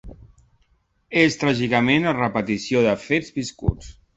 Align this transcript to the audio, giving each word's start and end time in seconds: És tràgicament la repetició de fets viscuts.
És 1.25 1.37
tràgicament 1.43 2.09
la 2.09 2.17
repetició 2.21 2.85
de 2.89 2.99
fets 3.07 3.33
viscuts. 3.39 3.97